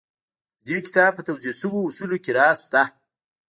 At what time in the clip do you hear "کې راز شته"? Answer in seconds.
2.23-2.81